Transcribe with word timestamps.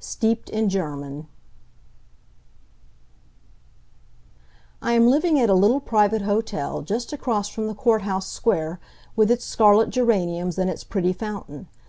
STEEPED 0.00 0.50
IN 0.50 0.68
GERMAN 0.68 1.28
I 4.82 4.94
am 4.94 5.06
living 5.06 5.38
at 5.38 5.48
a 5.48 5.54
little 5.54 5.78
private 5.78 6.22
hotel 6.22 6.82
just 6.82 7.12
across 7.12 7.48
from 7.48 7.68
the 7.68 7.76
court 7.76 8.02
house 8.02 8.26
square 8.28 8.80
with 9.14 9.30
its 9.30 9.44
scarlet 9.44 9.90
geraniums 9.90 10.58
and 10.58 10.68
its 10.68 10.82
pretty 10.82 11.12
fountain. 11.12 11.68